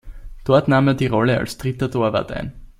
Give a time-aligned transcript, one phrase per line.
[0.45, 2.53] Dort nahm er die Rolle als dritter Torwart ein.